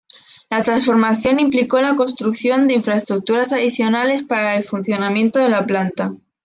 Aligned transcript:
La 0.49 0.63
transformación 0.63 1.39
implicó 1.39 1.79
la 1.79 1.95
construcción 1.95 2.65
de 2.65 2.73
infraestructura 2.73 3.43
adicional 3.43 4.09
para 4.27 4.55
el 4.55 4.63
funcionamiento 4.63 5.37
de 5.37 5.49
la 5.49 5.67
planta. 5.67 6.11